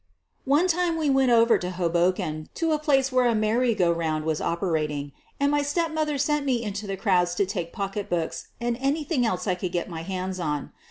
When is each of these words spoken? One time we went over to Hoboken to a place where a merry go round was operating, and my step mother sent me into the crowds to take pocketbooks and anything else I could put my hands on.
One 0.45 0.65
time 0.65 0.97
we 0.97 1.11
went 1.11 1.29
over 1.29 1.59
to 1.59 1.69
Hoboken 1.69 2.49
to 2.55 2.71
a 2.71 2.79
place 2.79 3.11
where 3.11 3.27
a 3.27 3.35
merry 3.35 3.75
go 3.75 3.91
round 3.91 4.25
was 4.25 4.41
operating, 4.41 5.11
and 5.39 5.51
my 5.51 5.61
step 5.61 5.91
mother 5.93 6.17
sent 6.17 6.43
me 6.43 6.63
into 6.63 6.87
the 6.87 6.97
crowds 6.97 7.35
to 7.35 7.45
take 7.45 7.71
pocketbooks 7.71 8.47
and 8.59 8.77
anything 8.81 9.27
else 9.27 9.45
I 9.45 9.53
could 9.53 9.73
put 9.73 9.89
my 9.89 10.01
hands 10.01 10.39
on. 10.39 10.71